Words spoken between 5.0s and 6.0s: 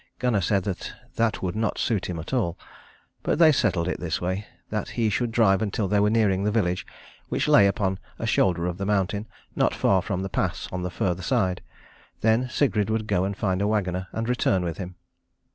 should drive until they